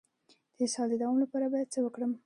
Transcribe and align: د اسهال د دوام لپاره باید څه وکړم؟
د 0.55 0.57
اسهال 0.67 0.87
د 0.91 0.95
دوام 1.01 1.17
لپاره 1.23 1.45
باید 1.53 1.71
څه 1.73 1.79
وکړم؟ 1.83 2.11